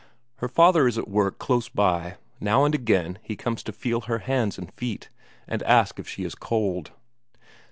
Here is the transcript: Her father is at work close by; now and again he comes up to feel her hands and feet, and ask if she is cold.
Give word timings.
Her 0.37 0.47
father 0.47 0.87
is 0.87 0.97
at 0.97 1.07
work 1.07 1.37
close 1.37 1.69
by; 1.69 2.17
now 2.39 2.65
and 2.65 2.73
again 2.73 3.19
he 3.21 3.35
comes 3.35 3.61
up 3.61 3.65
to 3.67 3.71
feel 3.71 4.01
her 4.01 4.17
hands 4.17 4.57
and 4.57 4.73
feet, 4.73 5.09
and 5.47 5.61
ask 5.61 5.99
if 5.99 6.07
she 6.09 6.23
is 6.23 6.33
cold. 6.33 6.89